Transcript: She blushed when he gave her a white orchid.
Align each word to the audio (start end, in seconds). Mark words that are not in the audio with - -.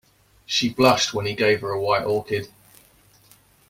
She 0.47 0.69
blushed 0.73 1.13
when 1.13 1.27
he 1.27 1.35
gave 1.35 1.61
her 1.61 1.69
a 1.69 1.79
white 1.79 2.05
orchid. 2.05 2.51